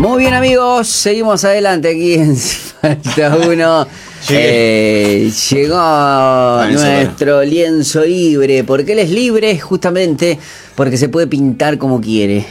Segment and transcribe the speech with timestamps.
[0.00, 2.34] Muy bien amigos, seguimos adelante aquí en
[2.80, 3.86] Falta Uno.
[4.30, 10.38] Eh, llegó nuestro lienzo libre, porque él es libre justamente
[10.74, 12.46] porque se puede pintar como quiere.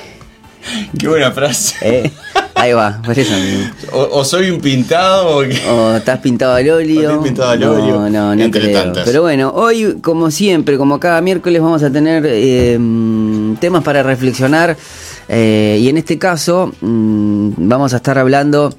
[0.95, 1.75] Qué buena frase.
[1.81, 2.11] Eh,
[2.53, 3.33] ahí va, por eso
[3.93, 7.19] O, soy un pintado o, o estás pintado al óleo.
[7.19, 7.95] O pintado al óleo.
[7.95, 9.05] No, no, no entre tantas.
[9.05, 12.77] Pero bueno, hoy, como siempre, como cada miércoles, vamos a tener eh,
[13.59, 14.77] temas para reflexionar.
[15.29, 18.75] Eh, y en este caso, mm, vamos a estar hablando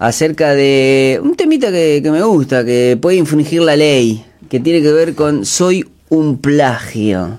[0.00, 4.92] acerca de un temita que, me gusta, que puede infringir la ley, que tiene que
[4.92, 7.38] ver con soy un plagio.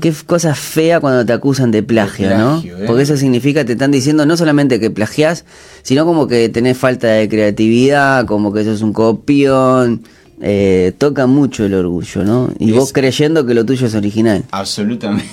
[0.00, 2.62] Qué cosa fea cuando te acusan de plagio, ¿no?
[2.64, 2.84] ¿eh?
[2.86, 5.44] Porque eso significa, te están diciendo no solamente que plagias,
[5.82, 10.02] sino como que tenés falta de creatividad, como que sos un copión.
[10.42, 12.50] Eh, toca mucho el orgullo, ¿no?
[12.58, 14.44] Y vos creyendo que lo tuyo es original.
[14.52, 15.28] Absolutamente.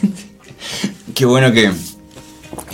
[1.13, 1.71] Qué bueno que,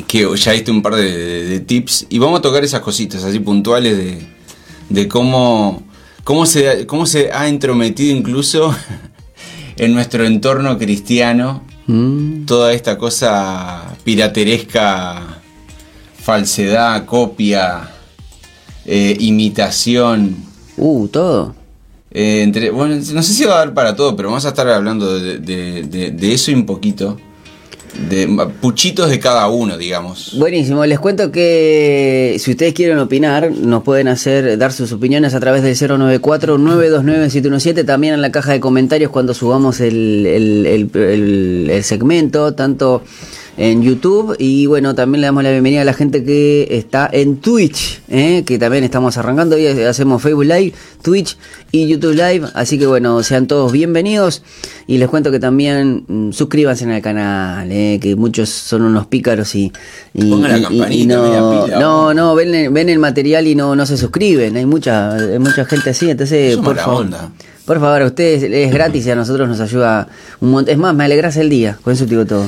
[0.08, 3.98] que ya diste un par de, tips y vamos a tocar esas cositas así puntuales
[3.98, 4.28] de,
[4.90, 5.84] de cómo,
[6.24, 8.76] cómo, se, cómo se ha entrometido incluso
[9.78, 12.46] en nuestro entorno cristiano mm.
[12.46, 15.42] toda esta cosa pirateresca,
[16.20, 17.90] falsedad, copia,
[18.86, 20.36] eh, imitación.
[20.78, 21.56] Uh, todo.
[22.12, 24.68] Eh, entre, bueno, no sé si va a dar para todo, pero vamos a estar
[24.68, 27.18] hablando de, de eso y un poquito
[28.10, 28.28] de
[28.62, 30.36] puchitos de cada uno, digamos.
[30.38, 35.40] Buenísimo, les cuento que si ustedes quieren opinar, nos pueden hacer dar sus opiniones a
[35.40, 43.04] través del 094-929-717, también en la caja de comentarios cuando subamos el, el segmento, tanto
[43.58, 47.38] en YouTube y bueno, también le damos la bienvenida a la gente que está en
[47.38, 48.44] Twitch, ¿eh?
[48.46, 51.38] que también estamos arrancando y hacemos Facebook Live, Twitch
[51.72, 54.44] y YouTube Live, así que bueno, sean todos bienvenidos
[54.88, 58.00] y les cuento que también mm, suscríbanse en el canal, ¿eh?
[58.02, 59.72] que muchos son unos pícaros y,
[60.14, 65.14] y, no, no, no, ven, ven el material y no, no se suscriben, hay mucha,
[65.14, 67.08] hay mucha gente así, entonces por favor.
[67.66, 70.10] Por favor, a ustedes es gratis y a nosotros nos ayuda
[70.42, 70.74] un montón.
[70.74, 72.46] Es más, me alegras el día, con eso digo todo.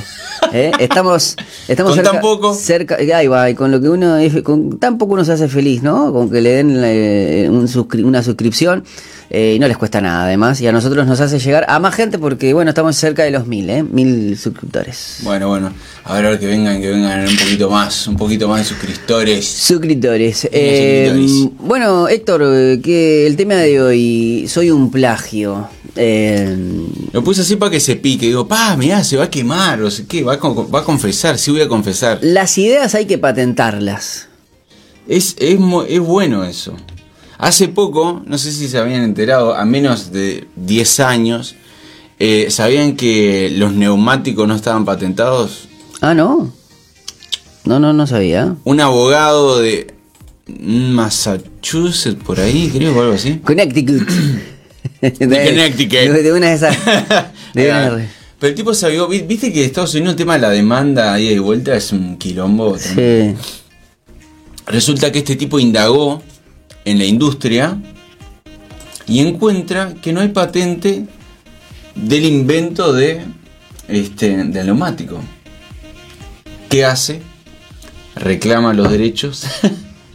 [0.53, 0.71] ¿Eh?
[0.79, 1.35] Estamos,
[1.67, 2.53] estamos con cerca, tan poco.
[2.53, 5.83] cerca, ahí va, y con lo que uno, con tan poco uno se hace feliz,
[5.83, 6.11] ¿no?
[6.13, 8.83] Con que le den eh, una suscripción
[9.29, 11.95] eh, y no les cuesta nada además y a nosotros nos hace llegar a más
[11.95, 13.83] gente porque bueno estamos cerca de los mil, ¿eh?
[13.83, 15.17] mil suscriptores.
[15.23, 15.73] Bueno, bueno,
[16.03, 18.65] a ver, a ver que vengan, que vengan un poquito más, un poquito más de
[18.65, 19.47] suscriptores.
[19.47, 20.47] Suscriptores.
[20.51, 22.41] Eh, bueno, Héctor,
[22.81, 25.69] que el tema de hoy, soy un plagio.
[25.95, 26.55] Eh,
[27.13, 28.25] Lo puse así para que se pique.
[28.27, 29.81] Digo, pa, mirá, se va a quemar.
[29.81, 30.23] O sea, ¿qué?
[30.23, 32.19] Va a, va a confesar, sí voy a confesar.
[32.21, 34.27] Las ideas hay que patentarlas.
[35.07, 35.57] Es, es,
[35.87, 36.75] es bueno eso.
[37.37, 41.55] Hace poco, no sé si se habían enterado, a menos de 10 años,
[42.19, 45.67] eh, ¿sabían que los neumáticos no estaban patentados?
[46.01, 46.53] Ah, no.
[47.65, 48.55] No, no, no sabía.
[48.63, 49.93] Un abogado de
[50.47, 53.39] Massachusetts, por ahí, creo, o algo así.
[53.43, 54.07] Connecticut.
[55.01, 55.99] De, Connecticut.
[56.23, 56.77] De, una de esas.
[57.53, 61.39] Pero el tipo sabía, viste que Estados Unidos el tema de la demanda ahí de
[61.39, 62.77] vuelta es un quilombo.
[62.77, 63.33] Sí.
[64.67, 66.21] Resulta que este tipo indagó
[66.83, 67.77] en la industria
[69.07, 71.05] y encuentra que no hay patente
[71.95, 73.21] del invento de
[73.87, 75.19] este del neumático.
[76.69, 77.21] ¿Qué hace?
[78.15, 79.45] Reclama los derechos,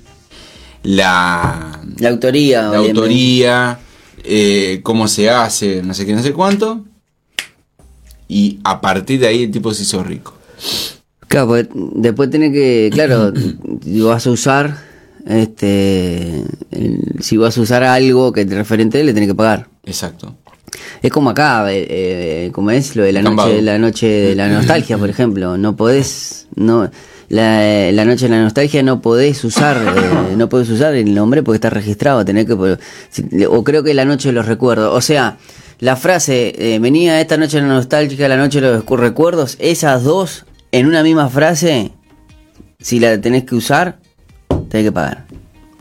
[0.82, 3.78] la, la autoría, la autoría,
[4.24, 6.84] eh, cómo se hace, no sé qué, no sé cuánto.
[8.28, 10.34] Y a partir de ahí el tipo se hizo rico.
[11.28, 13.32] Claro, pues, después tiene que, claro,
[14.04, 14.90] vas a usar
[15.26, 16.44] este,
[17.20, 19.68] si vas a usar algo que te referente, le tenés que pagar.
[19.84, 20.36] Exacto.
[21.02, 24.34] Es como acá, eh, eh, como es lo de la noche, de la noche de
[24.34, 25.56] la nostalgia, por ejemplo.
[25.56, 26.90] No podés, no,
[27.30, 31.42] la, la noche de la nostalgia no podés usar, eh, no podés usar el nombre
[31.42, 32.22] porque está registrado.
[32.26, 32.52] Tenés que,
[33.46, 34.94] o creo que la noche de los recuerdos.
[34.94, 35.38] O sea,
[35.78, 40.44] la frase venía esta noche de la nostalgia, la noche de los recuerdos, esas dos
[40.72, 41.92] en una misma frase,
[42.78, 43.98] si la tenés que usar,
[44.68, 45.24] tenés que pagar.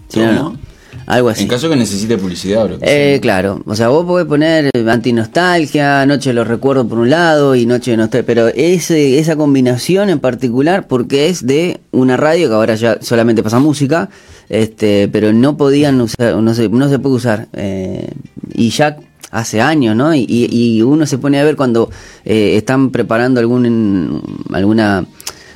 [0.08, 0.69] Si no, no.
[1.10, 1.42] Algo así.
[1.42, 6.36] En caso que necesite publicidad, eh, Claro, o sea, vos podés poner antinostalgia, Noche de
[6.36, 10.88] los Recuerdos por un lado y Noche de Nostalgia, pero ese, esa combinación en particular,
[10.88, 14.12] porque es de una radio que ahora ya solamente pasa música,
[14.50, 17.48] este, pero no podían usar, no se, no se puede usar.
[17.54, 18.12] Eh,
[18.54, 18.98] y ya
[19.32, 20.14] hace años, ¿no?
[20.14, 21.90] Y, y, uno se pone a ver cuando
[22.24, 24.22] eh, están preparando algún,
[24.54, 25.08] alguna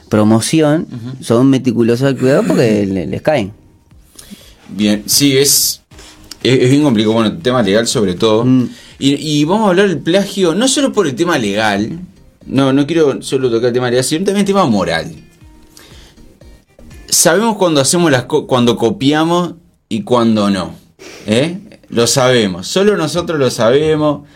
[0.09, 0.87] promoción,
[1.21, 3.62] son meticulosos al cuidado porque les, caen.
[4.75, 5.81] Bien, sí, es,
[6.41, 8.43] es, bien complicado, bueno, el tema legal sobre todo.
[8.45, 8.69] Mm.
[8.99, 11.99] Y, vamos a hablar del plagio, no solo por el tema legal,
[12.45, 15.13] no, no quiero solo tocar el tema legal, sino también el tema moral.
[17.09, 19.55] sabemos cuando hacemos las co- cuando copiamos
[19.89, 20.75] y cuando no.
[21.27, 21.57] ¿eh?
[21.89, 24.27] Lo sabemos, solo nosotros lo sabemos.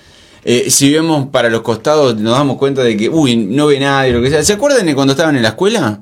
[0.44, 4.12] Eh, si vemos para los costados nos damos cuenta de que, uy, no ve nadie,
[4.12, 4.44] lo que sea.
[4.44, 6.02] ¿Se acuerdan de cuando estaban en la escuela?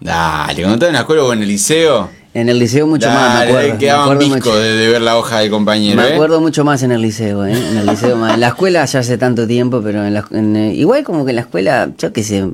[0.00, 2.10] Dale, cuando estaban en la escuela o en el liceo.
[2.34, 3.78] En el liceo mucho más, me acuerdo.
[3.78, 4.56] me acuerdo mucho.
[4.56, 6.00] de, de ver la hoja del compañero.
[6.00, 6.14] Me ¿eh?
[6.14, 7.52] acuerdo mucho más en el liceo, ¿eh?
[7.52, 8.32] En el liceo más.
[8.34, 11.30] En la escuela ya hace tanto tiempo, pero en la, en, eh, igual como que
[11.32, 12.48] en la escuela, yo qué sé.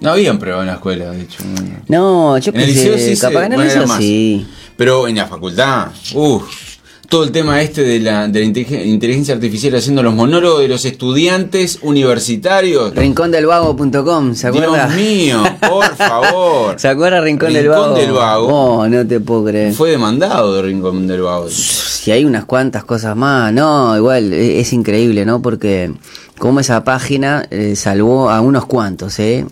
[0.00, 1.42] No habían prueba en la escuela, de hecho.
[1.88, 3.14] No, yo En el qué liceo sé.
[3.14, 4.46] sí capaz en el bueno, liceo sí.
[4.76, 6.73] Pero en la facultad, uff,
[7.14, 10.66] todo el tema este de la, de la inteligen- inteligencia artificial haciendo los monólogos de
[10.66, 12.92] los estudiantes universitarios.
[12.92, 14.88] Rincondelvago.com, ¿se acuerda?
[14.88, 16.74] Dios mío, por favor.
[16.76, 17.94] ¿Se acuerda Rincón, del Rincón Vago?
[17.94, 18.48] del Vago.
[18.48, 19.72] Oh, no te puedo creer.
[19.74, 21.48] Fue demandado de Rincón del Vago.
[21.50, 25.40] Si hay unas cuantas cosas más, no, igual e- es increíble, ¿no?
[25.40, 25.92] Porque
[26.40, 29.46] como esa página eh, salvó a unos cuantos, ¿eh?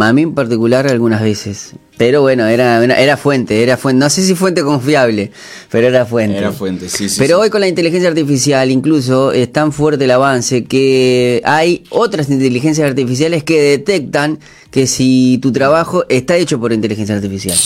[0.00, 1.72] A mí en particular algunas veces.
[1.98, 5.32] Pero bueno, era, era, fuente, era fuente, no sé si fuente confiable,
[5.68, 6.38] pero era fuente.
[6.38, 7.16] Era fuente, sí, sí.
[7.18, 7.42] Pero sí.
[7.42, 12.88] hoy con la inteligencia artificial incluso es tan fuerte el avance que hay otras inteligencias
[12.88, 14.38] artificiales que detectan
[14.70, 17.58] que si tu trabajo está hecho por inteligencia artificial.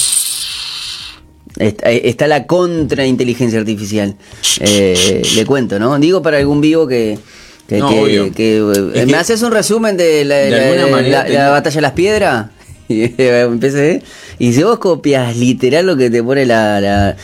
[1.58, 4.16] Está, está la contrainteligencia artificial.
[4.60, 5.98] Eh, le cuento, ¿no?
[5.98, 7.18] Digo para algún vivo que...
[7.68, 8.32] que, No, que- obvio.
[8.32, 8.56] que,
[8.94, 11.50] eh, ¿Me haces un resumen de la, De la- alguna la- manera la- tenía- la
[11.50, 12.46] batalla de las piedras?
[13.18, 14.02] Y empecé,
[14.38, 17.16] y si vos copias literal lo que te pone la, la,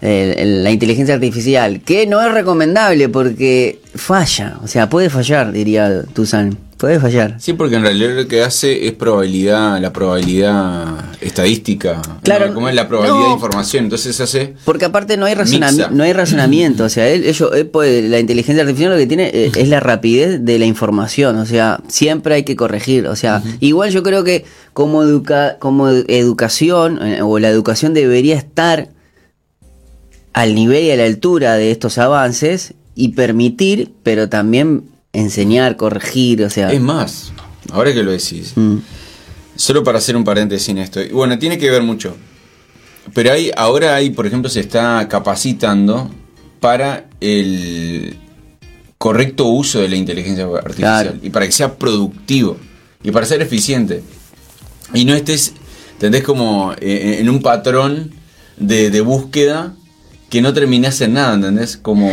[0.00, 6.56] la inteligencia artificial, que no es recomendable porque falla, o sea, puede fallar, diría Tuzan,
[6.76, 7.36] puede fallar.
[7.40, 12.02] Sí, porque en realidad lo que hace es probabilidad, la probabilidad estadística.
[12.22, 12.54] Claro, ¿no?
[12.54, 13.26] Como es la probabilidad no.
[13.28, 13.84] de información.
[13.84, 14.54] Entonces hace.
[14.64, 18.18] Porque aparte no hay, razonami- no hay razonamiento, o sea, él- ellos, él puede- la
[18.20, 22.34] inteligencia artificial lo que tiene eh, es la rapidez de la información, o sea, siempre
[22.34, 27.38] hay que corregir, o sea, igual yo creo que como, educa como educación, eh, o
[27.38, 28.88] la educación debería estar
[30.32, 34.84] al nivel y a la altura de estos avances y permitir, pero también
[35.16, 36.70] enseñar, corregir, o sea...
[36.72, 37.32] Es más,
[37.72, 38.52] ahora que lo decís.
[38.54, 38.76] mm,
[39.56, 41.00] Solo para hacer un paréntesis en esto.
[41.12, 42.14] Bueno, tiene que ver mucho.
[43.14, 46.10] Pero hay, ahora hay, por ejemplo, se está capacitando
[46.60, 48.16] para el
[48.98, 51.02] correcto uso de la inteligencia artificial.
[51.04, 51.18] Claro.
[51.22, 52.58] Y para que sea productivo.
[53.02, 54.02] Y para ser eficiente.
[54.92, 55.54] Y no estés,
[55.92, 56.22] ¿entendés?
[56.22, 58.10] Como eh, en un patrón
[58.58, 59.74] de, de búsqueda
[60.28, 61.76] que no terminás en nada, ¿entendés?
[61.76, 62.10] Como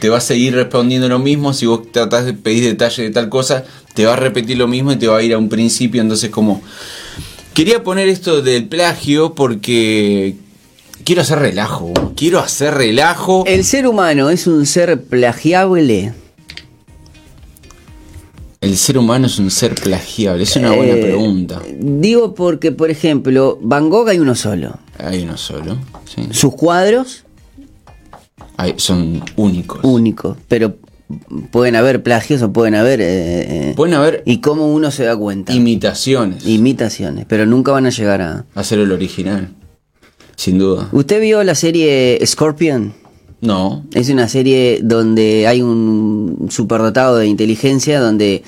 [0.00, 3.28] te va a seguir respondiendo lo mismo, si vos tratás de pedir detalle de tal
[3.28, 3.64] cosa,
[3.94, 6.30] te va a repetir lo mismo y te va a ir a un principio, entonces
[6.30, 6.62] como...
[7.54, 10.36] Quería poner esto del plagio porque
[11.04, 13.44] quiero hacer relajo, quiero hacer relajo.
[13.46, 16.14] ¿El ser humano es un ser plagiable?
[18.62, 21.60] El ser humano es un ser plagiable, es una buena Eh, pregunta.
[21.78, 24.78] Digo porque, por ejemplo, Van Gogh hay uno solo.
[24.98, 25.76] Hay uno solo,
[26.14, 26.28] sí.
[26.30, 27.21] Sus cuadros,
[28.62, 29.80] Hay- son únicos.
[29.82, 30.36] únicos.
[30.48, 30.76] Pero
[31.50, 33.00] pueden haber plagios o pueden haber...
[33.00, 35.52] eh, eh, Pueden haber ¿Y cómo uno se da cuenta?
[35.52, 36.46] imitaciones.
[36.46, 38.46] Imitaciones, pero nunca van a llegar a...
[38.54, 39.50] Hacer el original,
[40.36, 40.88] sin duda.
[40.92, 42.94] ¿Usted vio la serie Scorpion?
[43.40, 48.44] No, Es una serie donde hay un superdotado de inteligencia, donde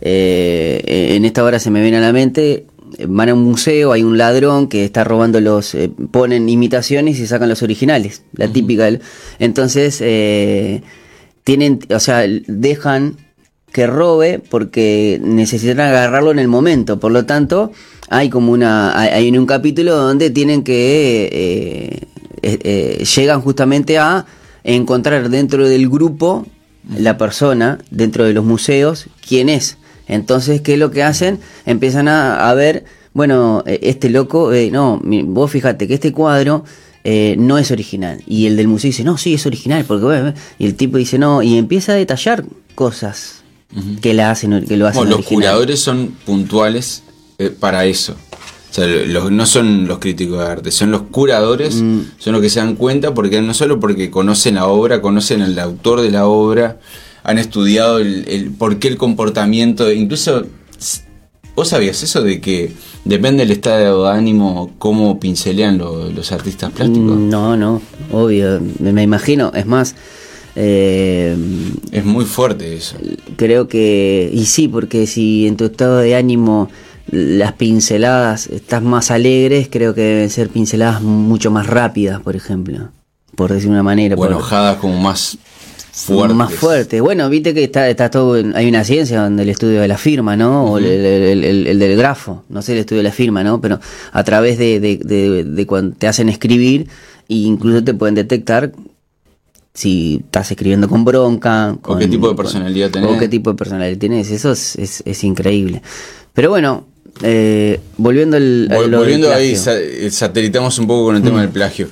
[0.00, 2.64] eh, en esta hora se me viene a la mente,
[3.08, 7.26] van a un museo, hay un ladrón que está robando los, eh, ponen imitaciones y
[7.26, 8.84] sacan los originales, la típica.
[8.84, 9.00] del-
[9.38, 10.82] Entonces, eh,
[11.44, 13.16] tienen, o sea, dejan
[13.72, 17.70] que robe porque necesitan agarrarlo en el momento, por lo tanto,
[18.08, 22.06] hay como una, hay, un capítulo donde tienen que, eh,
[22.42, 24.24] eh, llegan justamente a
[24.64, 26.46] encontrar dentro del grupo
[26.96, 29.76] la persona, dentro de los museos, quién es.
[30.08, 31.38] Entonces, ¿qué es lo que hacen?
[31.66, 32.84] Empiezan a, a ver,
[33.14, 36.64] bueno, eh, este loco, eh, no, vos fíjate que este cuadro
[37.04, 38.22] eh, no es original.
[38.26, 41.18] Y el del museo dice, no, sí, es original, porque bueno, y el tipo dice,
[41.18, 43.42] no, y empieza a detallar cosas
[44.00, 47.02] que la hacen, que lo hacen Bueno, los curadores son puntuales
[47.38, 48.14] eh, para eso.
[48.70, 52.00] O sea, los- no son los críticos de arte, son los curadores, Mm.
[52.18, 55.58] son los que se dan cuenta, porque no solo porque conocen la obra, conocen al
[55.58, 56.78] autor de la obra,
[57.28, 60.46] han estudiado el, el por qué el comportamiento, incluso
[61.54, 62.72] vos sabías eso de que
[63.04, 67.16] depende del estado de ánimo cómo pincelean lo- los artistas plásticos.
[67.18, 67.82] Mm, No, no,
[68.12, 69.52] obvio, me, me imagino.
[69.54, 69.94] Es más,
[70.56, 71.36] eh,
[71.92, 72.96] Es muy fuerte eso.
[73.36, 76.70] creo que, y sí, porque si en tu estado de ánimo
[77.10, 82.88] las pinceladas estás más alegres, creo que deben ser pinceladas mucho más rápidas, por ejemplo,
[83.36, 84.14] por decir una manera.
[84.14, 85.38] O por- enojadas como más
[86.04, 86.36] fuertes.
[86.36, 87.00] Más fuerte.
[87.00, 90.36] Bueno, viste que está, está todo, hay una ciencia donde el estudio de la firma,
[90.36, 90.64] ¿no?
[90.64, 93.60] O el, el- el- el del grafo, no sé el estudio de la firma, ¿no?
[93.60, 93.80] Pero
[94.12, 96.88] a través de, de, de- de cuando te hacen escribir,
[97.28, 98.72] e incluso te pueden detectar
[99.74, 101.76] si estás escribiendo con bronca.
[101.82, 103.10] Con, qué tipo de con- personalidad tenés.
[103.10, 104.30] O qué tipo de personalidad tenés.
[104.30, 105.82] Eso es, es, es increíble.
[106.32, 106.86] Pero bueno,
[107.22, 108.68] eh, volviendo al.
[108.70, 111.88] a Vol- lo del volviendo ahí, eh, satelitamos un poco con el tema del plagio.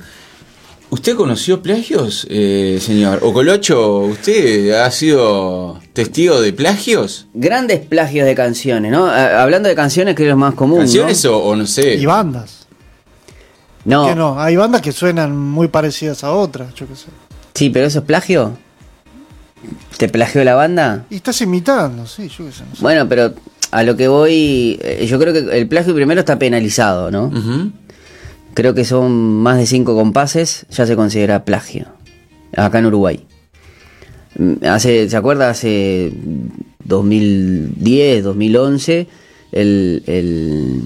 [0.89, 3.19] ¿Usted conoció plagios, eh, señor?
[3.21, 7.27] ¿O Colocho, usted ha sido testigo de plagios?
[7.33, 9.05] Grandes plagios de canciones, ¿no?
[9.05, 10.77] A- hablando de canciones, que es lo más común.
[10.77, 10.83] ¿no?
[10.83, 11.95] ¿Canciones o, o no sé?
[11.95, 12.67] Y bandas.
[13.83, 17.07] No, Que no, hay bandas que suenan muy parecidas a otras, yo qué sé.
[17.53, 18.57] sí, pero eso es plagio.
[19.97, 21.05] ¿Te plagió la banda?
[21.09, 22.63] Y estás imitando, sí, yo qué sé.
[22.69, 22.81] no sé.
[22.81, 23.33] Bueno, pero
[23.71, 27.31] a lo que voy, eh, yo creo que el plagio primero está penalizado, ¿no?
[28.57, 29.11] Creo que son
[29.43, 31.85] más de cinco compases, ya se considera plagio.
[32.55, 33.23] Acá en Uruguay.
[34.35, 35.51] Mm, Hace, ¿Se acuerda?
[35.51, 36.11] Hace
[36.83, 39.07] 2010, 2011,
[39.51, 40.81] el, el-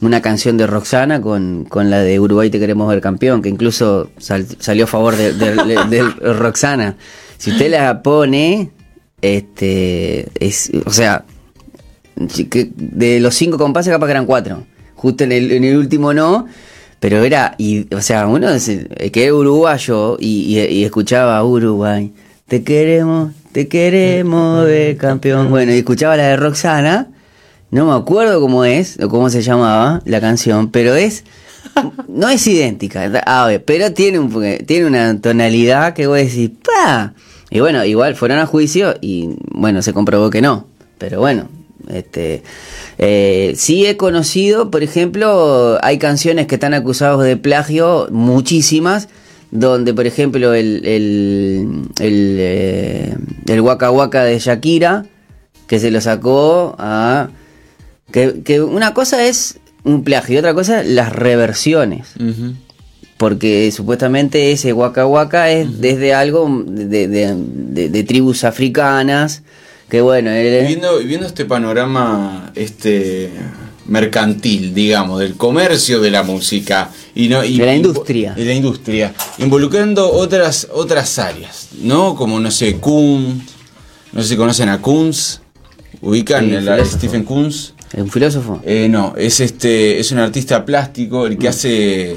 [0.00, 4.10] una canción de Roxana con, con la de Uruguay te queremos ver campeón, que incluso
[4.18, 6.02] sal- salió a favor de,
[6.34, 6.96] Roxana.
[7.38, 8.72] Si usted la pone,
[9.22, 11.24] este, es, o sea,
[12.16, 14.64] de los cinco compases capaz que eran cuatro.
[14.96, 16.46] Justo en el, en el último no.
[17.00, 21.42] Pero era, y, o sea, uno es- eh, que era uruguayo y, y- y escuchaba
[21.44, 22.12] Uruguay.
[22.48, 25.50] Te queremos, te queremos ver campeón.
[25.50, 27.08] Bueno, y escuchaba la de Roxana.
[27.70, 31.24] No me acuerdo cómo es, o cómo se llamaba la canción, pero es,
[32.08, 34.30] no es idéntica, a ver, pero tiene, un,
[34.64, 37.12] tiene una tonalidad que vos decís, ¡pa!
[37.50, 40.66] Y bueno, igual fueron a juicio y bueno, se comprobó que no.
[40.98, 41.48] Pero bueno,
[41.92, 42.42] este
[42.98, 49.08] eh, sí he conocido, por ejemplo, hay canciones que están acusados de plagio, muchísimas,
[49.50, 53.14] donde por ejemplo el, el, el, eh,
[53.46, 55.06] el Waka Waka de Shakira,
[55.66, 57.28] que se lo sacó a...
[58.12, 62.08] Que, que una cosa es un plagio y otra cosa las reversiones.
[63.18, 69.42] Porque supuestamente ese Waka Waka es desde algo de, de- de- de tribus africanas,
[69.88, 73.30] que bueno, Y él- viendo, y viendo este panorama este
[73.86, 78.34] mercantil, digamos, del comercio de la música y no y- De la y- industria.
[78.34, 82.16] de la industria, involucrando otras otras áreas, ¿no?
[82.16, 83.42] Como no sé, Kuhn,
[84.12, 85.40] no sé si conocen a Kunz,
[86.00, 86.84] ubican Sí, el- a.
[86.84, 87.74] Stephen Kunz.
[87.92, 88.60] es un filósofo.
[88.66, 92.16] Eh, no, es este, es un artista plástico el que hace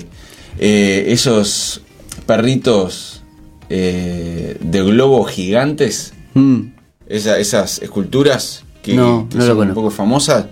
[0.58, 1.82] eh, esos
[2.26, 3.22] perritos
[3.70, 6.62] eh, de globo gigantes, Mm.
[7.10, 10.46] Esa- esas esculturas que, No, que no lo son un poco famosas.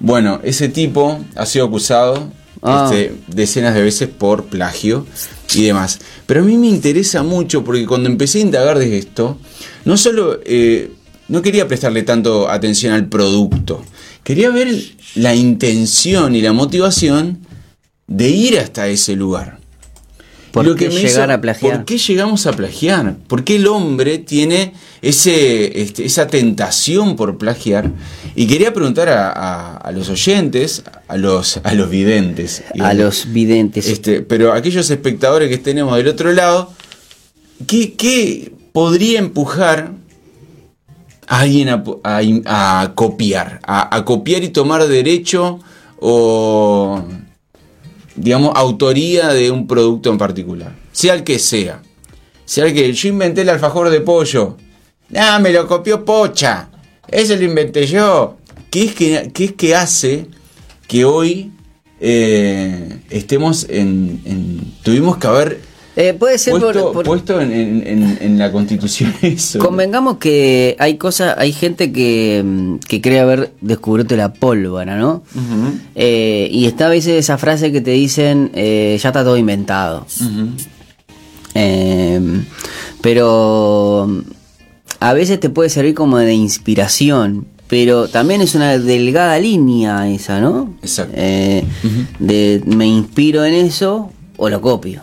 [0.00, 2.30] Bueno, ese tipo ha sido acusado
[2.62, 2.90] Ah.
[2.90, 5.06] este, decenas de veces por plagio
[5.54, 6.00] y demás.
[6.26, 9.38] Pero a mí me interesa mucho porque cuando empecé a indagar de esto,
[9.84, 10.92] no solo eh,
[11.28, 13.82] no quería prestarle tanto atención al producto,
[14.24, 14.68] quería ver
[15.14, 17.38] la intención y la motivación
[18.08, 19.57] de ir hasta ese lugar.
[20.58, 21.76] ¿Por Lo qué me llegar a plagiar?
[21.76, 23.16] ¿Por qué llegamos a plagiar?
[23.26, 24.72] ¿Por qué el hombre tiene
[25.02, 27.90] ese, este, esa tentación por plagiar?
[28.34, 32.62] Y quería preguntar a, a- a los oyentes, a los, a los videntes.
[32.80, 33.86] A los videntes.
[33.88, 36.72] Este, pero aquellos espectadores que tenemos del otro lado,
[37.66, 39.92] ¿qué, qué podría empujar
[41.26, 43.60] a alguien a, a a copiar?
[43.66, 45.60] A, a copiar y tomar derecho
[46.00, 47.02] o,
[48.18, 50.74] digamos, autoría de un producto en particular.
[50.92, 51.82] Sea el que sea.
[52.44, 54.56] Sea el que yo inventé el alfajor de pollo.
[55.14, 56.68] Ah, me lo copió Pocha.
[57.08, 58.36] Ese lo inventé yo.
[58.70, 60.26] ¿Qué es que, qué es que hace
[60.86, 61.52] que hoy
[62.00, 65.60] eh, estemos en, en- Tuvimos que haber
[66.00, 69.58] Eh, puede ser por- puesto, por- puesto en, en- en- en la constitución eso.
[69.58, 75.24] Convengamos que hay cosas, hay gente que, mm, que cree haber descubierto la pólvora, ¿no?
[75.96, 80.06] Eh, y está a veces esa frase que te dicen, eh, ya está todo inventado.
[81.54, 82.20] Eh,
[83.00, 84.18] pero mm,
[85.00, 90.40] a veces te puede servir como de inspiración, pero también es una delgada línea esa,
[90.40, 90.74] ¿no?
[90.82, 91.16] Exacto.
[91.16, 95.02] De me inspiro en eso o lo copio.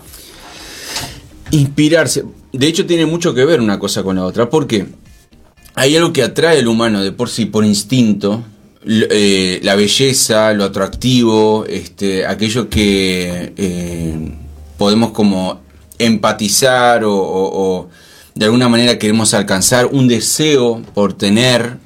[1.56, 2.24] Inspirarse.
[2.52, 4.50] De hecho, tiene mucho que ver una cosa con la otra.
[4.50, 4.86] Porque
[5.74, 8.44] hay algo que atrae al humano de por sí, por instinto.
[8.88, 14.32] Eh, la belleza, lo atractivo, este, aquello que eh,
[14.78, 15.62] podemos como
[15.98, 17.90] empatizar o
[18.36, 21.78] de alguna manera queremos alcanzar, un deseo por tener.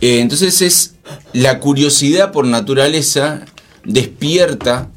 [0.00, 0.94] Eh, entonces es
[1.32, 3.44] la curiosidad por naturaleza
[3.84, 4.90] despierta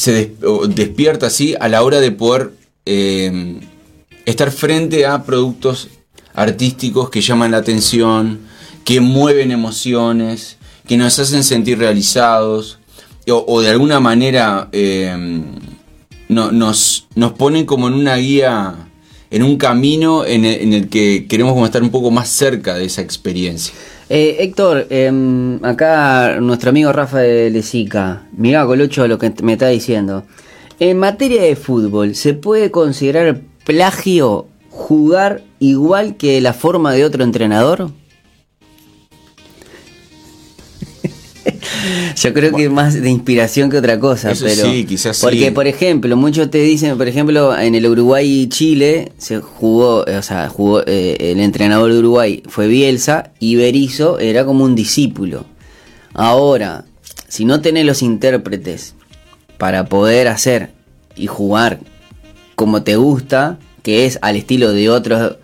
[0.00, 0.32] se
[0.70, 2.52] despierta así a la hora de poder
[2.86, 3.60] eh,
[4.24, 5.88] estar frente a productos
[6.32, 8.40] artísticos que llaman la atención,
[8.82, 10.56] que mueven emociones,
[10.88, 12.78] que nos hacen sentir realizados,
[13.28, 15.14] o, de alguna manera eh,
[16.30, 18.88] nos, nos ponen como en una guía,
[19.30, 23.74] en un camino en el, que queremos estar un poco más cerca de esa experiencia.
[24.12, 29.68] Eh, Héctor, em, acá nuestro amigo Rafa de Lezica, mira Colocho lo que me está
[29.68, 30.24] diciendo.
[30.80, 37.22] En materia de fútbol, ¿se puede considerar plagio jugar igual que la forma de otro
[37.22, 37.92] entrenador?
[42.16, 45.66] Yo creo que es más de inspiración que otra cosa, pero sí, quizás porque por
[45.66, 50.48] ejemplo, muchos te dicen, por ejemplo, en el Uruguay y Chile se jugó, o sea,
[50.48, 55.46] jugó eh, el entrenador de Uruguay fue Bielsa y Berizzo era como un discípulo.
[56.14, 56.84] Ahora,
[57.28, 58.94] si no tenés los intérpretes
[59.58, 60.70] para poder hacer
[61.16, 61.80] y jugar
[62.54, 65.36] como te gusta, que es al estilo de otros,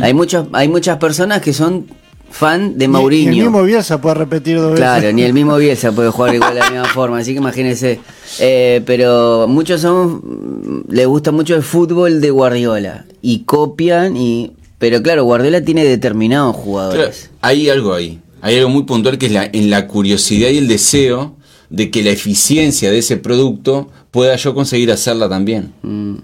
[0.00, 1.86] hay muchos, hay muchas personas que son
[2.32, 3.30] fan de Mourinho.
[3.30, 4.80] Ni, el mismo Bielsa puede repetir dos veces.
[4.80, 8.00] Claro, ni el mismo Bielsa puede jugar igual de la misma forma, así que imagínense.
[8.40, 15.02] Eh, pero muchos son, le gusta mucho el fútbol de Guardiola y copian y, pero
[15.02, 17.30] claro, Guardiola tiene determinados jugadores.
[17.42, 20.68] hay algo ahí, hay algo muy puntual que es la, en la curiosidad y el
[20.68, 21.36] deseo
[21.68, 25.72] de que la eficiencia de ese producto pueda yo conseguir hacerla también.
[25.82, 26.16] Mm.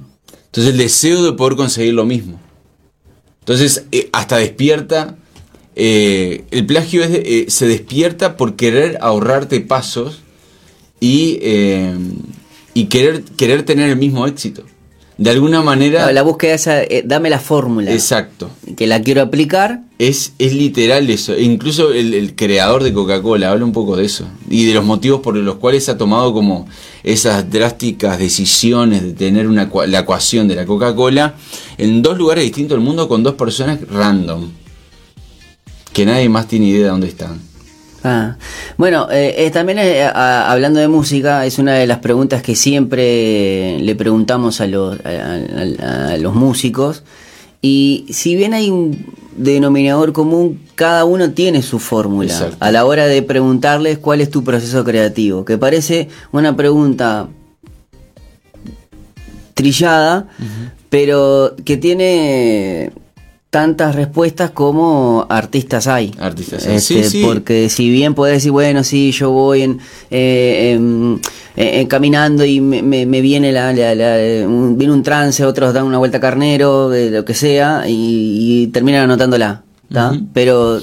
[0.47, 2.41] Entonces el deseo de poder conseguir lo mismo.
[3.41, 5.17] Entonces eh, hasta despierta
[5.81, 10.23] eh, el plagio eh, se despierta por querer ahorrarte pasos
[10.99, 11.95] y, eh,
[12.75, 14.65] y querer, querer tener el mismo éxito.
[15.19, 16.11] De alguna manera...
[16.11, 17.93] la búsqueda esa, dame la fórmula.
[17.93, 18.51] Exacto.
[18.77, 19.83] Que la quiero aplicar.
[20.01, 21.35] Es, es literal eso.
[21.35, 24.27] E incluso el, creador de Coca-Cola habla un poco de eso.
[24.51, 26.67] Y de los motivos por los cuales ha tomado como
[27.05, 31.37] esas drásticas decisiones de tener una, la ecuación de la Coca-Cola
[31.79, 34.51] en dos lugares distintos del mundo con dos personas random
[35.93, 37.49] que nadie más tiene idea de dónde están.
[38.05, 38.37] Ah.
[38.77, 43.95] Bueno, eh, también eh, hablando de música, es una de las preguntas que siempre le
[43.97, 47.03] preguntamos a los, a, los músicos.
[47.61, 49.05] Y si bien hay un
[49.37, 54.45] denominador común, cada uno tiene su fórmula a la hora de preguntarles cuál es tu
[54.45, 57.29] proceso creativo, que parece una pregunta
[59.55, 60.29] trillada,
[60.89, 62.93] pero que tiene
[63.51, 66.15] tantas respuestas como artistas hay.
[66.19, 69.81] Artistas este, Porque si bien puedes decir, bueno, sí, yo voy en,
[70.11, 71.19] eh, em,
[71.57, 73.71] eh, caminando y me, viene, la,
[74.47, 79.63] un, viene un trance, otros dan una vuelta carnero, lo que sea, y, terminan anotándola.
[80.35, 80.81] Pero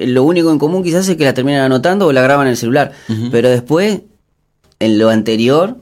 [0.00, 2.56] lo único en común quizás es que la terminan anotando o la graban en el
[2.56, 2.92] celular.
[3.30, 4.00] Pero después,
[4.78, 5.76] en lo anterior,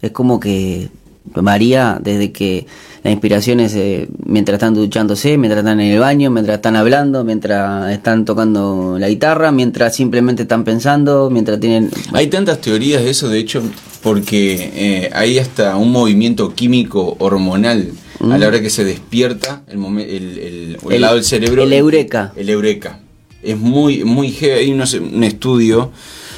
[0.00, 0.90] es como que
[1.24, 2.66] varía desde que
[3.02, 7.24] la inspiración es eh, mientras están duchándose, mientras están en el baño, mientras están hablando,
[7.24, 11.90] mientras están tocando la guitarra, mientras simplemente están pensando, mientras tienen...
[12.12, 13.62] Hay tantas teorías de eso, de hecho,
[14.02, 19.80] porque eh, hay hasta un movimiento químico hormonal a la hora que se despierta el,
[19.98, 21.64] el, el, lado del cerebro.
[21.64, 22.32] El eureka.
[22.36, 23.00] El eureka.
[23.42, 24.32] Es muy, muy...
[24.42, 25.90] Hay un estudio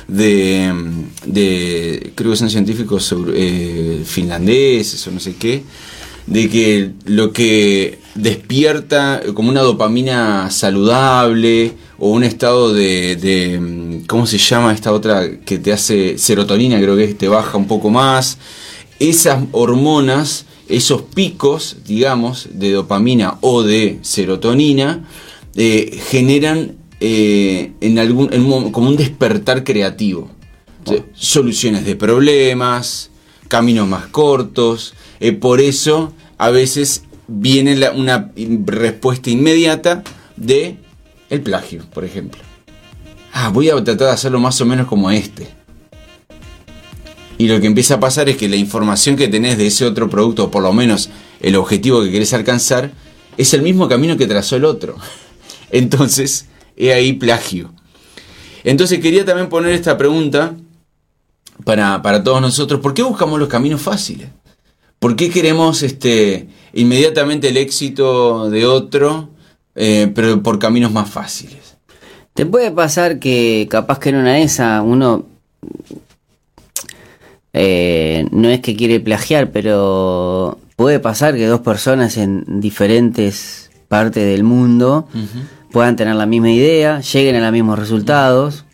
[0.08, 0.72] de,
[1.26, 5.62] de creo que son científicos eh, finlandeses o no sé qué,
[6.26, 14.38] de que lo que despierta como una dopamina saludable o un estado de, ¿cómo se
[14.38, 18.38] llama esta otra que te hace serotonina, creo que te baja un poco más,
[18.98, 25.04] esas hormonas, esos picos, digamos, de dopamina o de serotonina,
[25.56, 28.28] eh, generan eh, en algún,
[28.70, 30.30] como un despertar creativo.
[31.12, 33.10] soluciones de problemas,
[33.48, 38.32] caminos más cortos, eh, por eso a veces viene una
[38.64, 40.02] respuesta inmediata
[40.36, 40.78] de
[41.28, 42.40] el plagio, por ejemplo.
[43.34, 45.46] Ah, voy a tratar de hacerlo más o menos como este.
[47.36, 50.08] Y lo que empieza a pasar es que la información que tenés de ese otro
[50.08, 52.92] producto, o por lo menos el objetivo que querés alcanzar,
[53.36, 54.96] es el mismo camino que trazó el otro.
[55.70, 57.72] Entonces, he ahí plagio.
[58.64, 60.54] Entonces quería también poner esta pregunta
[61.64, 62.80] para, para todos nosotros.
[62.80, 64.28] ¿Por qué buscamos los caminos fáciles?
[64.98, 69.28] ¿Por qué queremos este, inmediatamente el éxito de otro,
[69.74, 71.76] eh, pero por caminos más fáciles?
[72.32, 75.26] Te puede pasar que capaz que en una de esas uno
[77.52, 84.24] eh, no es que quiere plagiar, pero puede pasar que dos personas en diferentes partes
[84.24, 85.06] del mundo
[85.74, 88.64] puedan tener la misma idea, lleguen a los mismos resultados,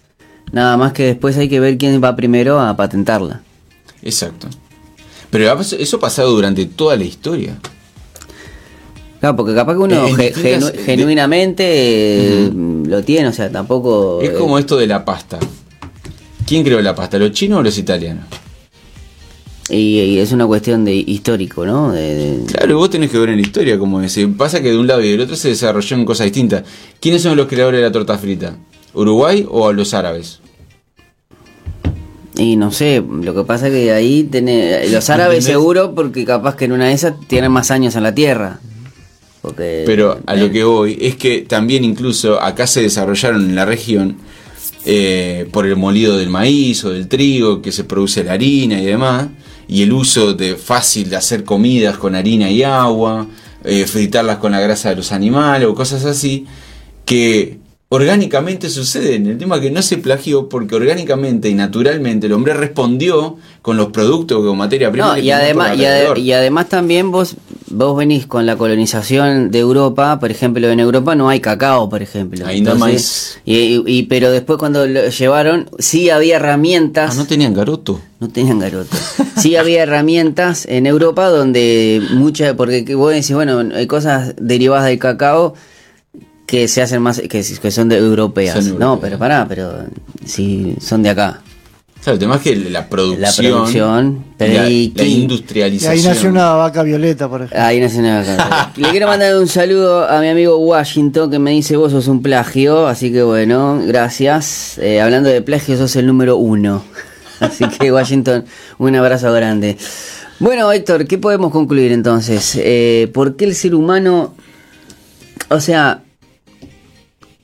[0.52, 3.40] nada más que después hay que ver quién va primero a patentarla.
[4.02, 4.48] Exacto.
[5.30, 7.56] Pero eso ha pasado durante toda la historia.
[9.20, 14.20] Claro, porque capaz que uno ge- genu- de- genuinamente eh, lo tiene, o sea, tampoco...
[14.20, 15.38] Es eh, como esto de la pasta.
[16.46, 17.18] ¿Quién creó la pasta?
[17.18, 18.24] ¿Los chinos o los italianos?
[19.70, 21.92] Y, y es una cuestión de histórico, ¿no?
[21.92, 24.16] De- de- Claro, vos tenés que ver en la historia cómo es.
[24.18, 26.64] Eh, Pasa que de un lado y del otro se desarrolló en cosas distintas.
[27.00, 28.56] ¿Quiénes son los creadores de la torta frita?
[28.94, 30.40] ¿Uruguay o los árabes?
[32.36, 35.52] Y no sé, lo que pasa es que ahí tiene, los árabes ¿Entendés?
[35.60, 38.60] seguro, porque capaz que en una de esas tienen más años en la tierra.
[39.42, 43.54] Porque, Pero a eh, lo que voy es que también incluso acá se desarrollaron en
[43.54, 44.16] la región
[44.86, 48.84] eh, por el molido del maíz o del trigo que se produce la harina y
[48.86, 49.28] demás
[49.70, 53.28] y el uso de fácil de hacer comidas con harina y agua,
[53.62, 56.44] eh, fritarlas con la grasa de los animales o cosas así
[57.04, 57.59] que
[57.92, 59.26] orgánicamente suceden.
[59.26, 63.76] El tema es que no se plagió porque orgánicamente y naturalmente el hombre respondió con
[63.76, 65.08] los productos con materia prima.
[65.08, 66.18] No, que y además, y, ade- alrededor.
[66.20, 67.34] y además también vos,
[67.68, 72.00] vos venís con la colonización de Europa, por ejemplo, en Europa no hay cacao, por
[72.00, 72.46] ejemplo.
[72.46, 73.40] Ahí no maíz.
[73.44, 77.10] y, pero después cuando lo llevaron, sí había herramientas.
[77.14, 78.00] Ah, no tenían garoto.
[78.20, 78.96] No tenían garoto.
[79.36, 84.86] Sí había herramientas en Europa donde muchas, porque que vos decís, bueno, hay cosas derivadas
[84.86, 85.54] del cacao
[86.50, 88.64] que se hacen más, que, que son de europeas.
[88.64, 89.72] Son No, pero pará, pero
[90.24, 91.40] si son de acá.
[92.02, 95.22] Claro, el tema es que la producción, La producción, pero la, y- la y- Y
[95.22, 95.92] industrialización.
[95.92, 97.60] ahí nació una vaca violeta, por ejemplo.
[97.62, 98.72] Ahí nace una vaca.
[98.76, 102.22] Le quiero mandar un saludo a mi amigo Washington que me dice vos sos un
[102.22, 104.78] plagio, así que bueno, gracias.
[104.78, 106.82] Eh, hablando de plagio, sos el número uno.
[107.40, 108.44] Así que Washington,
[108.78, 109.76] un abrazo grande.
[110.40, 112.54] Bueno, Héctor, ¿qué podemos concluir entonces?
[112.58, 114.34] Eh, ¿Por qué el ser humano,
[115.48, 116.02] o sea,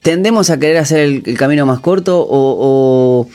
[0.07, 3.29] tendemos a querer hacer el, el camino más corto o, o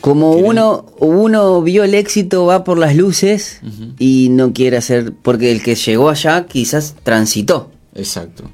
[0.00, 3.60] como Quieren- uno uno vio el éxito va por las luces
[4.00, 7.70] y no quiere hacer porque el que llegó allá quizás transitó.
[7.94, 8.50] Exacto.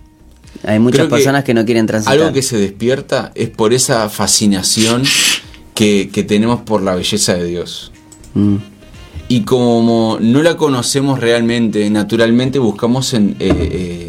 [0.62, 2.18] Hay muchas Creo que personas que no quieren transitar.
[2.18, 5.04] Algo que se despierta es por esa fascinación
[5.74, 7.92] que, que tenemos por la belleza de Dios.
[8.34, 8.56] Mm.
[9.28, 13.36] Y como no la conocemos realmente, naturalmente buscamos en...
[13.38, 14.07] eh, eh,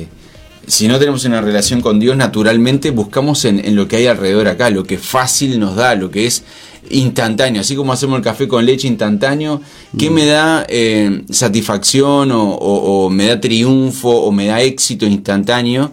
[0.69, 4.47] si no tenemos una relación con Dios, naturalmente buscamos en, en lo que hay alrededor
[4.47, 6.43] acá, lo que fácil nos da, lo que es
[6.89, 7.61] instantáneo.
[7.61, 9.61] Así como hacemos el café con leche instantáneo,
[9.97, 15.05] ¿qué me da eh, satisfacción o, o- o me da triunfo o me da éxito
[15.05, 15.91] instantáneo?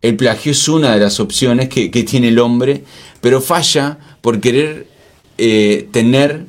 [0.00, 2.84] El plagio es una de las opciones que, que tiene el hombre,
[3.20, 4.86] pero falla por querer
[5.38, 6.46] eh, tener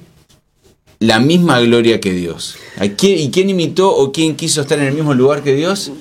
[0.99, 2.55] la misma gloria que Dios.
[2.77, 5.91] ¿A quién- ¿Y quién imitó o quién quiso estar en el mismo lugar que Dios?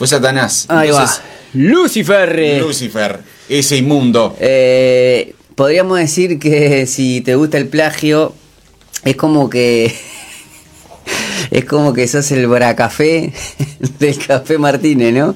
[0.00, 0.64] Fue Satanás.
[0.68, 1.60] Ahí Entonces, va.
[1.60, 2.58] Lucifer.
[2.62, 4.34] Lucifer, ese inmundo.
[4.40, 8.32] Eh, podríamos decir que si te gusta el plagio,
[9.04, 9.94] es como que.
[11.50, 13.32] Es como que sos el bracafé
[13.98, 15.34] del café Martínez, ¿no?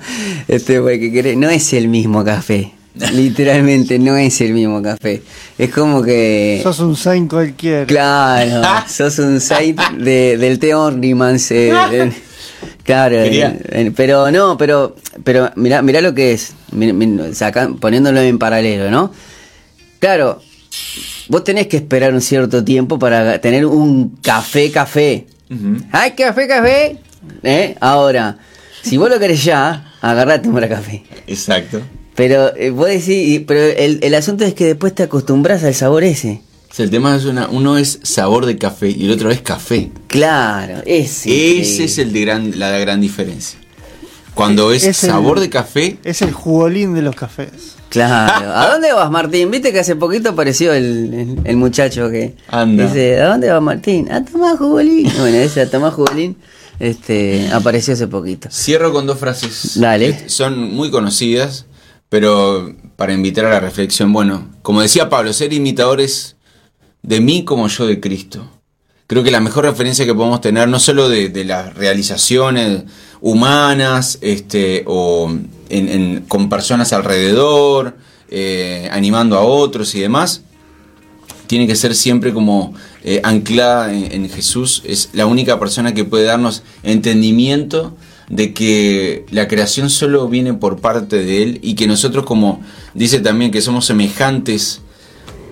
[0.49, 2.73] Este güey que querés- No es el mismo café.
[3.13, 5.23] Literalmente no es el mismo café.
[5.59, 6.61] Es como que.
[6.63, 7.85] Sos un Saint cualquiera.
[7.85, 11.51] Claro, sos un site de, del té Ornimans.
[11.51, 12.13] eh,
[12.85, 14.95] claro, eh, pero no, pero
[15.25, 16.53] pero mirá, mirá lo que es,
[17.33, 19.11] saca- poniéndolo en paralelo, ¿no?
[19.99, 20.41] Claro,
[21.29, 25.27] vos tenés que esperar un cierto tiempo para tener un café, café.
[25.93, 26.99] ¡Ay, café, café!
[27.43, 27.75] ¿Eh?
[27.81, 28.39] Ahora,
[28.83, 31.03] si vos lo querés ya, agarrate un café.
[31.27, 31.81] Exacto.
[32.15, 36.05] Pero eh, vos decís, pero el, el asunto es que después te acostumbras al sabor
[36.05, 36.43] ese.
[36.75, 39.41] O sea, el tema es una, uno es sabor de café y el otro es
[39.43, 39.93] café.
[40.09, 41.61] Claro, ese.
[41.61, 43.61] Ese es el de gran, la gran diferencia.
[44.35, 47.77] Cuando es, Es el- sabor de café, Es el jugolín de los cafés.
[47.91, 48.53] Claro.
[48.53, 49.53] ¿A dónde vas, Martín?
[49.53, 52.87] Viste que hace poquito apareció el, el- el muchacho que Anda.
[52.89, 54.11] dice, ¿a dónde va Martín?
[54.11, 55.09] A tomar jugolín.
[55.21, 56.35] Bueno, ese a tomar jugolín
[56.81, 58.49] este, apareció hace poquito.
[58.51, 59.79] cierro con dos frases.
[59.79, 60.17] Dale.
[60.25, 61.67] que Son muy conocidas,
[62.09, 64.13] pero para invitar a la reflexión.
[64.13, 66.34] Bueno, como decía Pablo, ser imitadores
[67.05, 68.49] de mí como yo de Cristo.
[69.07, 72.85] Creo que la mejor referencia que podemos tener, no solo de, las realizaciones
[73.21, 75.31] humanas, este, o
[75.69, 77.97] en- en- con personas alrededor,
[78.31, 80.43] eh, animando a otros y demás,
[81.47, 82.73] tiene que ser siempre como
[83.05, 84.83] eh, anclada en, en Jesús.
[84.87, 87.95] Es la única persona que puede darnos entendimiento
[88.31, 92.63] de que la creación solo viene por parte de Él y que nosotros como
[92.95, 94.81] dice también que somos semejantes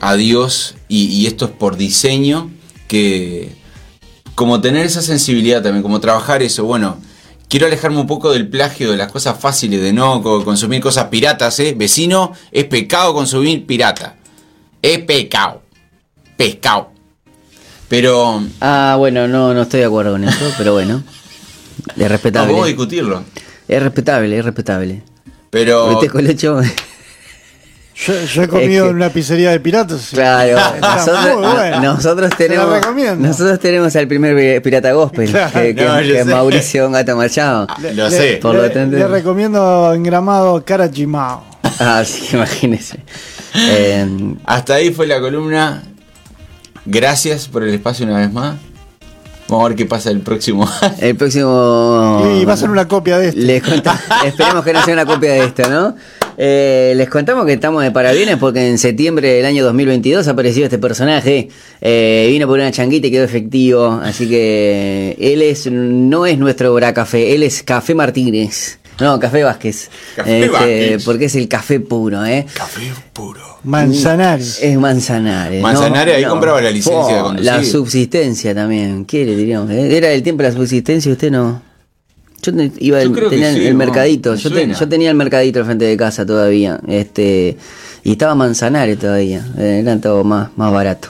[0.03, 2.51] a Dios y, y esto es por diseño,
[2.89, 3.53] que
[4.35, 6.99] como tener esa sensibilidad también, como trabajar eso, bueno,
[7.49, 11.07] quiero alejarme un poco del plagio, de las cosas fáciles, de no co- consumir cosas
[11.07, 11.75] piratas, ¿eh?
[11.77, 14.17] Vecino, es pecado consumir pirata.
[14.83, 15.63] Es pecado.
[16.37, 16.91] Pescado.
[17.89, 21.03] Pero Ah, bueno, no, no estoy de acuerdo con eso, pero bueno.
[21.91, 22.53] Es no, respetable.
[22.53, 23.23] vamos a discutirlo.
[23.69, 25.03] Es respetable, es respetable.
[25.51, 25.93] Pero.
[25.93, 26.61] Este colocho.
[28.07, 30.09] Yo, yo he comido que- en una pizzería de piratas.
[30.13, 31.99] Claro, nosotros, bueno.
[32.37, 35.53] tenemos nosotros tenemos al primer pirata gospel, Claro.
[35.53, 36.27] que, que- No, yo que es.
[36.27, 37.67] Mauricio Gato Machado.
[37.95, 38.39] Lo Le- sé.
[38.43, 41.45] Por lo le, tanto- le recomiendo engramado Carachimao.
[41.79, 42.99] Ah, sí, imagínese.
[43.55, 44.07] Eh,
[44.45, 45.83] Hasta ahí fue la columna.
[46.85, 48.57] Gracias por el espacio una vez más.
[49.49, 50.69] Vamos a ver qué pasa el próximo
[51.01, 52.25] el próximo.
[52.41, 53.33] Y va a ser una copia de.
[53.33, 55.95] Les conta- Esperemos que no sea una copia de esto, ¿no?
[56.45, 60.77] Eh, les contamos que estamos de parabienes porque en septiembre del año 2022 apareció este
[60.77, 61.49] personaje.
[61.81, 64.01] Eh, vino por una changuita y quedó efectivo.
[64.03, 68.81] Así que él es no es nuestro Bracafé, él es Café Martínez.
[68.99, 69.89] No, Café Vázquez.
[70.17, 71.05] Café Este, Vázquez.
[71.05, 72.45] Porque es el café puro, ¿eh?
[72.53, 73.41] Café puro.
[73.63, 74.59] Manzanares.
[74.61, 75.63] Es Manzanares.
[75.63, 77.53] Manzanares, ahí compraba la licencia de Oh, conducir.
[77.53, 79.05] La subsistencia también.
[79.05, 79.71] ¿Qué le diríamos?
[79.71, 81.63] Eh, Era el tiempo de la subsistencia, usted no.
[82.43, 83.79] Yo te- iba Yo el, tenía el- sí, el ¿no?
[83.79, 84.33] mercadito.
[84.33, 86.81] Me Yo, te- yo tenía el mercadito al frente de casa todavía.
[86.89, 87.57] Este
[88.05, 89.47] y estaba Manzanares todavía.
[89.59, 91.09] Eh, Era todo más, más barato.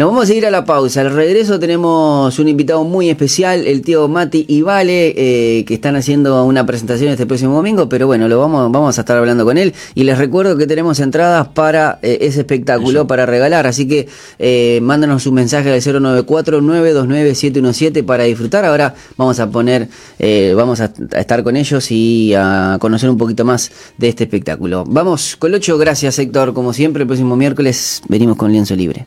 [0.00, 1.02] Nos vamos a ir a la pausa.
[1.02, 5.94] Al regreso tenemos un invitado muy especial, el tío Mati y Vale, eh, que están
[5.94, 9.58] haciendo una presentación este próximo domingo, pero bueno, lo vamos, vamos a estar hablando con
[9.58, 9.74] él.
[9.94, 14.08] Y les recuerdo que tenemos entradas para eh, ese espectáculo para regalar, así que
[14.38, 18.64] eh, mándanos un mensaje al 094-929-717 para disfrutar.
[18.64, 19.86] Ahora vamos a poner,
[20.18, 24.24] eh, vamos a, a estar con ellos y a conocer un poquito más de este
[24.24, 24.84] espectáculo.
[24.88, 29.06] Vamos, Colocho, gracias Héctor, como siempre, el próximo miércoles venimos con lienzo libre.